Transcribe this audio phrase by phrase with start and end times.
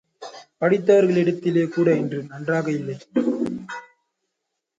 [0.61, 2.97] படித்தவர்களிடத்திலே கூட இன்று நன்றாக இல்லை.